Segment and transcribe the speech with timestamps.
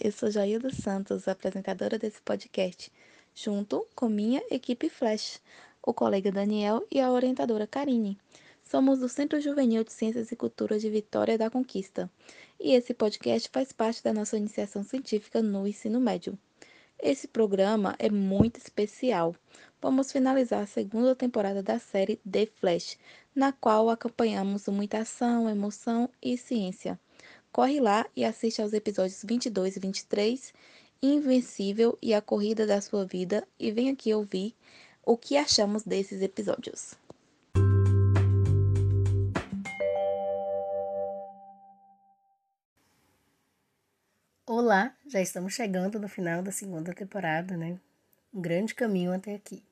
[0.00, 2.92] eu sou Jailda Santos, apresentadora desse podcast,
[3.34, 5.40] junto com minha equipe Flash,
[5.82, 8.16] o colega Daniel e a orientadora Karine.
[8.62, 12.08] Somos do Centro Juvenil de Ciências e Cultura de Vitória da Conquista,
[12.60, 16.38] e esse podcast faz parte da nossa iniciação científica no ensino médio.
[17.00, 19.34] Esse programa é muito especial.
[19.80, 22.96] Vamos finalizar a segunda temporada da série The Flash,
[23.34, 26.98] na qual acompanhamos muita ação, emoção e ciência.
[27.50, 30.54] Corre lá e assiste aos episódios 22 e 23,
[31.02, 34.54] Invencível e a Corrida da Sua Vida, e vem aqui ouvir
[35.04, 36.94] o que achamos desses episódios.
[44.46, 47.78] Olá, já estamos chegando no final da segunda temporada, né?
[48.32, 49.64] Um grande caminho até aqui.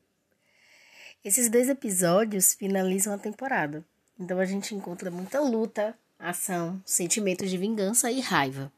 [1.24, 3.84] Esses dois episódios finalizam a temporada,
[4.18, 8.72] então a gente encontra muita luta, ação, sentimentos de vingança e raiva,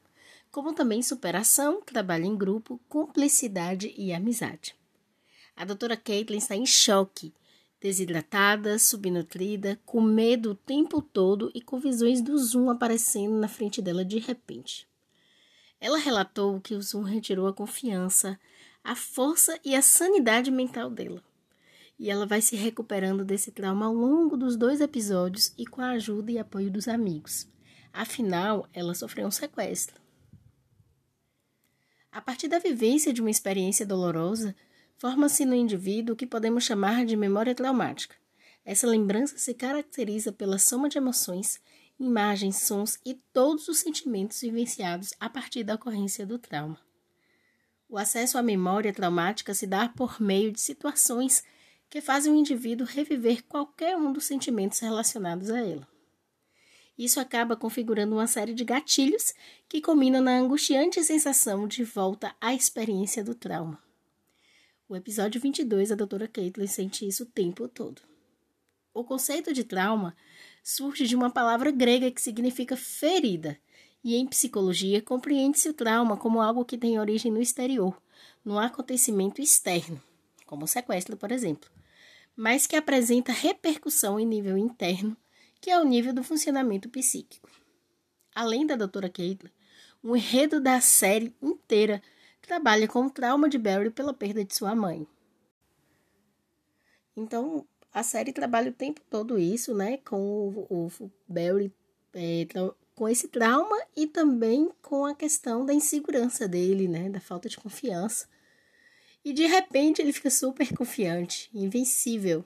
[0.51, 4.75] como também superação, trabalho em grupo, cumplicidade e amizade.
[5.55, 7.33] A doutora Caitlin está em choque,
[7.81, 13.81] desidratada, subnutrida, com medo o tempo todo e com visões do Zoom aparecendo na frente
[13.81, 14.87] dela de repente.
[15.79, 18.39] Ela relatou que o Zoom retirou a confiança,
[18.83, 21.23] a força e a sanidade mental dela
[21.99, 25.89] e ela vai se recuperando desse trauma ao longo dos dois episódios e com a
[25.89, 27.45] ajuda e apoio dos amigos.
[27.91, 29.99] Afinal, ela sofreu um sequestro.
[32.09, 34.55] A partir da vivência de uma experiência dolorosa,
[34.97, 38.15] forma-se no indivíduo o que podemos chamar de memória traumática.
[38.63, 41.61] Essa lembrança se caracteriza pela soma de emoções,
[41.99, 46.79] imagens, sons e todos os sentimentos vivenciados a partir da ocorrência do trauma.
[47.89, 51.43] O acesso à memória traumática se dá por meio de situações
[51.89, 55.87] que fazem o indivíduo reviver qualquer um dos sentimentos relacionados a ela.
[56.97, 59.33] Isso acaba configurando uma série de gatilhos
[59.69, 63.81] que combinam na angustiante sensação de volta à experiência do trauma.
[64.87, 68.01] O episódio 22, a doutora Caitlin sente isso o tempo todo.
[68.93, 70.15] O conceito de trauma
[70.61, 73.57] surge de uma palavra grega que significa ferida,
[74.03, 78.01] e em psicologia compreende-se o trauma como algo que tem origem no exterior,
[78.43, 80.01] num acontecimento externo,
[80.45, 81.69] como o sequestro, por exemplo,
[82.39, 85.17] mas que apresenta repercussão em nível interno,
[85.59, 87.49] que é o nível do funcionamento psíquico.
[88.33, 89.51] Além da doutora Caitlin,
[90.01, 92.01] o enredo da série inteira
[92.41, 95.05] trabalha com o trauma de Barry pela perda de sua mãe.
[97.13, 101.73] Então, a série trabalha o tempo todo isso, né, com o, o Barry
[102.13, 102.47] é,
[102.95, 107.57] com esse trauma e também com a questão da insegurança dele, né, da falta de
[107.57, 108.29] confiança
[109.29, 112.43] e de repente ele fica super confiante, invencível.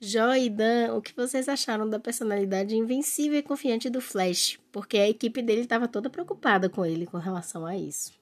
[0.00, 4.58] Joy e Dan, o que vocês acharam da personalidade invencível e confiante do Flash?
[4.72, 8.18] Porque a equipe dele estava toda preocupada com ele com relação a isso.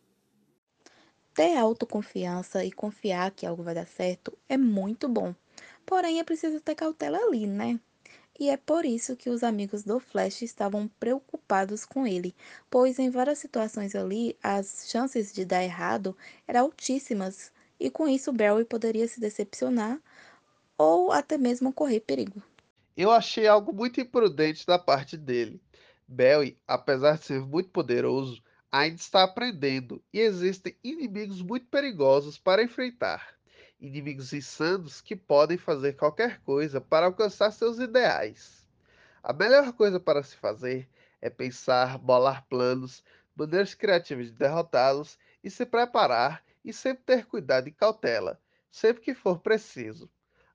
[1.32, 5.32] Ter autoconfiança e confiar que algo vai dar certo é muito bom.
[5.86, 7.78] Porém, é preciso ter cautela ali, né?
[8.38, 12.34] E é por isso que os amigos do Flash estavam preocupados com ele,
[12.70, 16.16] pois em várias situações ali as chances de dar errado
[16.46, 20.00] eram altíssimas e com isso Barry poderia se decepcionar
[20.76, 22.42] ou até mesmo correr perigo.
[22.96, 25.60] Eu achei algo muito imprudente da parte dele.
[26.06, 32.62] Barry, apesar de ser muito poderoso, ainda está aprendendo e existem inimigos muito perigosos para
[32.62, 33.37] enfrentar
[33.80, 38.66] inimigos insanos que podem fazer qualquer coisa para alcançar seus ideais.
[39.22, 40.88] A melhor coisa para se fazer
[41.20, 43.04] é pensar, bolar planos,
[43.36, 48.40] maneiras criativas de derrotá-los e se preparar e sempre ter cuidado e cautela,
[48.70, 50.10] sempre que for preciso.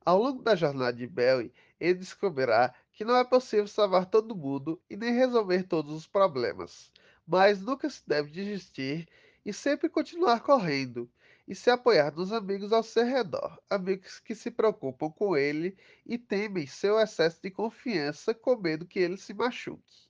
[0.05, 4.81] Ao longo da jornada de Belly, ele descobrirá que não é possível salvar todo mundo
[4.90, 6.91] e nem resolver todos os problemas,
[7.25, 9.07] mas nunca se deve desistir
[9.45, 11.09] e sempre continuar correndo
[11.48, 16.18] e se apoiar nos amigos ao seu redor, amigos que se preocupam com ele e
[16.18, 20.08] temem seu excesso de confiança com medo que ele se machuque.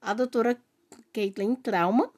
[0.00, 0.60] A doutora
[1.12, 2.10] Caitlin trauma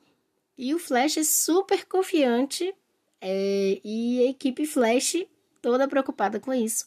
[0.57, 2.75] e o Flash é super confiante
[3.21, 5.27] é, e a equipe Flash
[5.61, 6.87] toda preocupada com isso.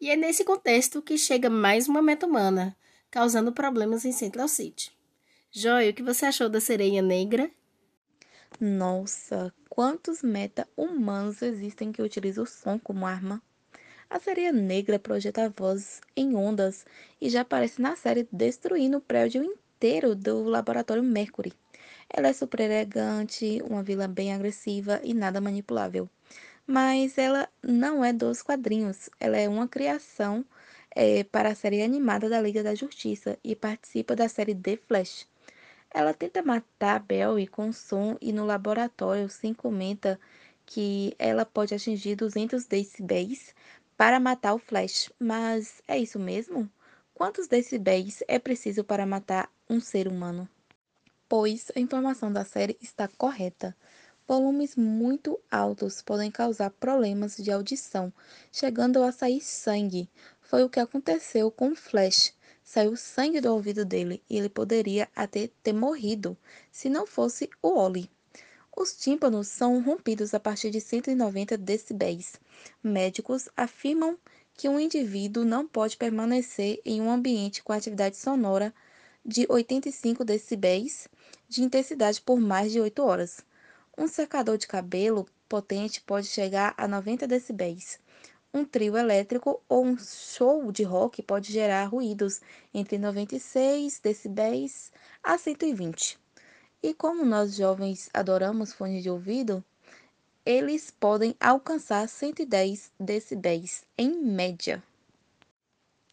[0.00, 2.76] E é nesse contexto que chega mais uma meta humana,
[3.08, 4.92] causando problemas em Central City.
[5.52, 7.48] Joy, o que você achou da sereia negra
[8.60, 13.42] nossa, quantos meta-humanos existem que utilizam o som como arma?
[14.08, 16.84] A sereia negra projeta vozes em ondas
[17.20, 21.52] e já aparece na série destruindo o prédio inteiro do laboratório Mercury.
[22.08, 26.08] Ela é super elegante, uma vilã bem agressiva e nada manipulável.
[26.66, 30.44] Mas ela não é dos quadrinhos, ela é uma criação
[30.94, 35.26] é, para a série animada da Liga da Justiça e participa da série The Flash.
[35.94, 40.18] Ela tenta matar Barry com som e no laboratório Sim comenta
[40.64, 43.54] que ela pode atingir 200 decibéis
[43.96, 45.12] para matar o Flash.
[45.18, 46.70] Mas é isso mesmo?
[47.14, 50.48] Quantos decibéis é preciso para matar um ser humano?
[51.28, 53.76] Pois a informação da série está correta.
[54.26, 58.12] Volumes muito altos podem causar problemas de audição,
[58.50, 60.08] chegando a sair sangue.
[60.40, 62.32] Foi o que aconteceu com Flash.
[62.74, 66.34] Saiu sangue do ouvido dele e ele poderia até ter morrido
[66.70, 68.10] se não fosse o Oli.
[68.74, 72.40] Os tímpanos são rompidos a partir de 190 decibéis.
[72.82, 74.16] Médicos afirmam
[74.54, 78.72] que um indivíduo não pode permanecer em um ambiente com atividade sonora
[79.22, 81.08] de 85 decibéis
[81.46, 83.44] de intensidade por mais de 8 horas.
[83.98, 88.00] Um secador de cabelo potente pode chegar a 90 decibéis.
[88.54, 92.40] Um trio elétrico ou um show de rock pode gerar ruídos
[92.74, 96.18] entre 96 decibéis a 120.
[96.82, 99.64] E como nós jovens adoramos fones de ouvido,
[100.44, 104.82] eles podem alcançar 110 decibéis em média.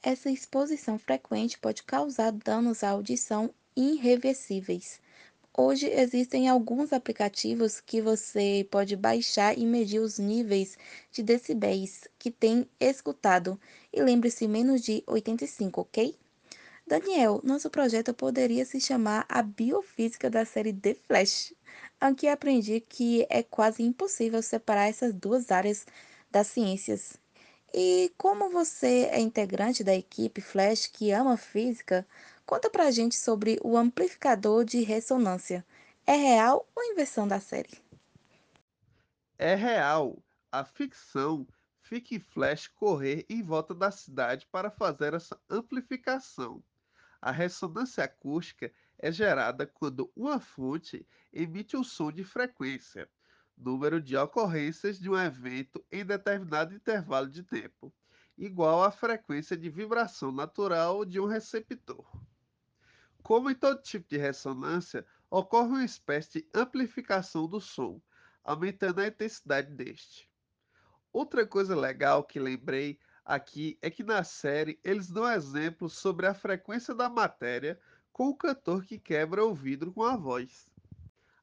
[0.02, 5.02] Essa exposição frequente pode causar danos à audição irreversíveis.
[5.62, 10.78] Hoje existem alguns aplicativos que você pode baixar e medir os níveis
[11.12, 13.60] de decibéis que tem escutado.
[13.92, 16.18] E lembre-se, menos de 85, ok?
[16.88, 21.54] Daniel, nosso projeto poderia se chamar A Biofísica da série The Flash.
[22.00, 25.86] Aqui aprendi que é quase impossível separar essas duas áreas
[26.32, 27.18] das ciências.
[27.74, 32.08] E como você é integrante da equipe Flash que ama física,
[32.50, 35.64] conta pra gente sobre o amplificador de ressonância.
[36.04, 37.78] É real ou invenção da série?
[39.38, 40.18] É real.
[40.52, 41.48] A ficção
[41.84, 46.64] fica em Flash correr em volta da cidade para fazer essa amplificação.
[47.22, 53.08] A ressonância acústica é gerada quando uma fonte emite um som de frequência,
[53.56, 57.94] número de ocorrências de um evento em determinado intervalo de tempo,
[58.36, 62.04] igual à frequência de vibração natural de um receptor.
[63.30, 68.02] Como em todo tipo de ressonância, ocorre uma espécie de amplificação do som,
[68.44, 70.28] aumentando a intensidade deste.
[71.14, 76.34] Outra coisa legal que lembrei aqui é que na série eles dão exemplos sobre a
[76.34, 77.80] frequência da matéria
[78.12, 80.68] com o cantor que quebra o vidro com a voz.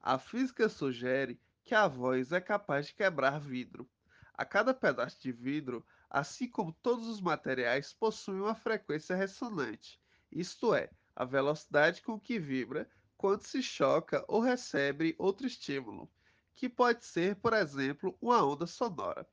[0.02, 3.88] A física sugere que a voz é capaz de quebrar vidro.
[4.34, 10.00] A cada pedaço de vidro, assim como todos os materiais, possui uma frequência ressonante,
[10.32, 16.08] isto é, a velocidade com que vibra quando se choca ou recebe outro estímulo,
[16.54, 19.26] que pode ser, por exemplo, uma onda sonora.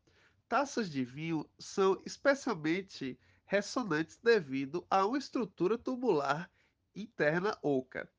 [0.48, 6.50] Taças de vinho são especialmente ressonantes devido a uma estrutura tubular
[6.96, 8.10] interna oca,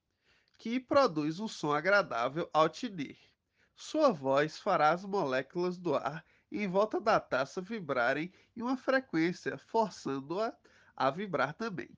[0.58, 3.18] que produz um som agradável ao tinir.
[3.74, 9.58] Sua voz fará as moléculas do ar em volta da taça vibrarem em uma frequência,
[9.58, 10.54] forçando-a
[10.96, 11.90] a vibrar também.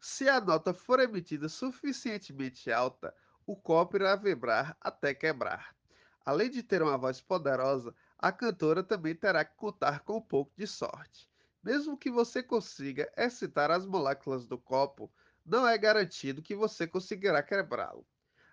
[0.00, 3.14] Se a nota for emitida suficientemente alta,
[3.46, 5.76] o copo irá vibrar até quebrar.
[6.24, 10.52] Além de ter uma voz poderosa, a cantora também terá que contar com um pouco
[10.56, 11.28] de sorte.
[11.62, 15.12] Mesmo que você consiga excitar as moléculas do copo,
[15.44, 18.06] não é garantido que você conseguirá quebrá-lo.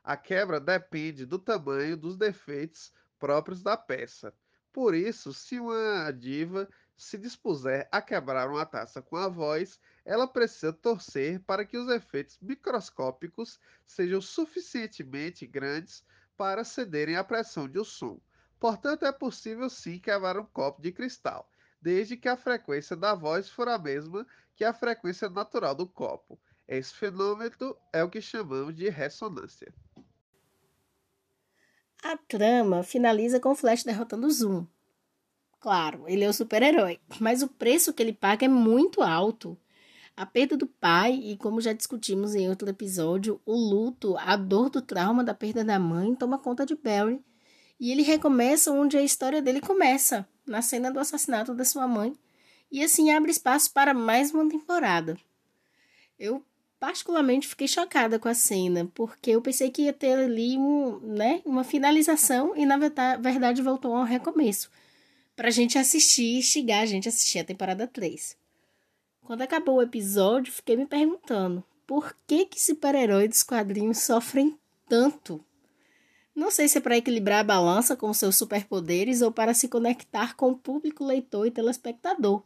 [0.04, 4.34] A quebra depende do tamanho dos defeitos próprios da peça.
[4.74, 10.28] Por isso, se uma diva se dispuser a quebrar uma taça com a voz, ela
[10.28, 16.04] precisa torcer para que os efeitos microscópicos sejam suficientemente grandes
[16.36, 18.20] para cederem à pressão de um som.
[18.60, 21.50] Portanto, é possível sim quebrar um copo de cristal,
[21.80, 24.26] desde que a frequência da voz for a mesma
[24.56, 26.40] que a frequência natural do copo.
[26.68, 29.72] Esse fenômeno é o que chamamos de ressonância.
[32.04, 34.68] A trama finaliza com o Flash derrotando o Zoom.
[35.60, 39.58] Claro, ele é o super-herói, mas o preço que ele paga é muito alto.
[40.16, 44.70] A perda do pai, e como já discutimos em outro episódio, o luto, a dor
[44.70, 47.22] do trauma da perda da mãe toma conta de Barry
[47.80, 52.18] e ele recomeça onde a história dele começa, na cena do assassinato da sua mãe,
[52.72, 55.18] e assim abre espaço para mais uma temporada.
[56.18, 56.44] Eu
[56.80, 61.42] particularmente fiquei chocada com a cena, porque eu pensei que ia ter ali um, né,
[61.46, 64.72] uma finalização e na verdade voltou a um recomeço.
[65.38, 68.36] Pra gente assistir, instigar a gente a assistir a temporada 3.
[69.22, 75.42] Quando acabou o episódio, fiquei me perguntando por que que super-heróis dos quadrinhos sofrem tanto
[76.38, 80.36] não sei se é para equilibrar a balança com seus superpoderes ou para se conectar
[80.36, 82.44] com o público leitor e telespectador,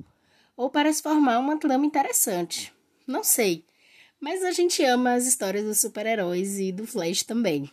[0.56, 2.74] ou para se formar uma trama interessante.
[3.06, 3.66] Não sei.
[4.18, 7.70] Mas a gente ama as histórias dos super-heróis e do Flash também.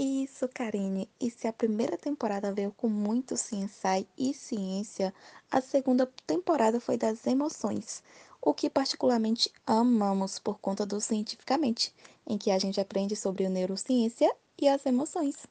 [0.00, 1.10] Isso, Karine.
[1.20, 5.12] E se a primeira temporada veio com muito CSI e ciência,
[5.50, 8.00] a segunda temporada foi das emoções,
[8.40, 11.92] o que particularmente amamos por conta do Cientificamente,
[12.24, 15.48] em que a gente aprende sobre a neurociência e as emoções.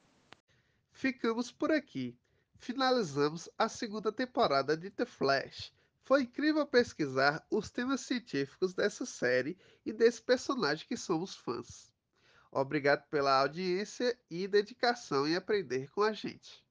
[0.92, 2.16] Ficamos por aqui.
[2.58, 5.74] Finalizamos a segunda temporada de The Flash.
[6.04, 11.97] Foi incrível pesquisar os temas científicos dessa série e desse personagem que somos fãs.
[12.50, 16.62] Obrigado pela audiência e dedicação em aprender com a gente.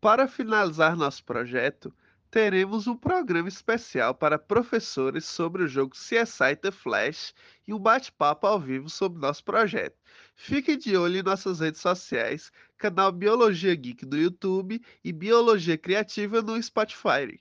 [0.00, 1.92] Para finalizar nosso projeto,
[2.30, 7.34] teremos um programa especial para professores sobre o jogo CSI The Flash
[7.68, 9.98] e um bate-papo ao vivo sobre nosso projeto.
[10.34, 16.40] Fique de olho em nossas redes sociais, canal Biologia Geek do YouTube e Biologia Criativa
[16.40, 17.38] no Spotify.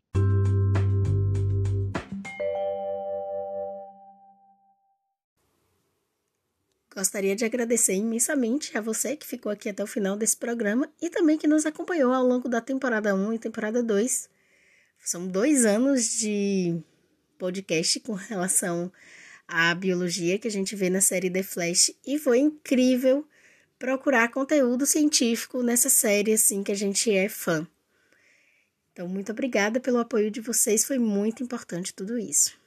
[7.00, 11.10] Gostaria de agradecer imensamente a você que ficou aqui até o final desse programa e
[11.10, 14.30] também que nos acompanhou ao longo da temporada 1 e temporada 2.
[15.00, 16.78] São dois anos de
[17.38, 18.92] podcast com relação
[19.48, 23.26] à biologia que a gente vê na série The Flash e foi incrível
[23.80, 27.66] procurar conteúdo científico nessa série assim que a gente é fã.
[28.92, 32.59] Então, muito obrigada pelo apoio de vocês, foi muito importante tudo isso.